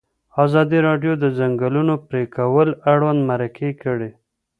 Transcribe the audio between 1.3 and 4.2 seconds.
ځنګلونو پرېکول اړوند مرکې کړي.